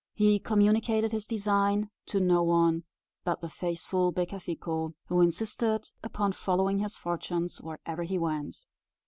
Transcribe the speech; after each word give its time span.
He 0.15 0.39
communicated 0.39 1.11
this 1.11 1.27
design 1.27 1.91
to 2.07 2.19
no 2.19 2.41
one 2.41 2.85
but 3.23 3.39
the 3.39 3.49
faithful 3.49 4.11
Becafico, 4.11 4.95
who 5.05 5.21
insisted 5.21 5.91
upon 6.01 6.31
following 6.31 6.79
his 6.79 6.97
fortunes 6.97 7.61
wherever 7.61 8.01
he 8.01 8.17
went. 8.17 8.65